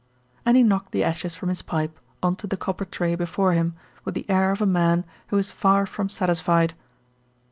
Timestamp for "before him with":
3.13-4.15